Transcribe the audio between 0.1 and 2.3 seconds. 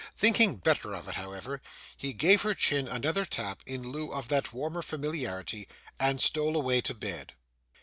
Thinking better of it, however, he